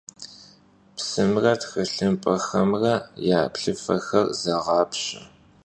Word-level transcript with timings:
Psımre 0.95 1.53
txılhımp'exemre 1.61 2.95
ya 3.29 3.39
plhıfexer 3.53 4.25
zeğapşe. 4.41 5.19